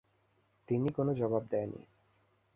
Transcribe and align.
তিন্নি 0.67 0.91
কোনো 0.91 1.11
জবাব 1.13 1.43
দেয় 1.49 1.67
নি। 1.67 1.81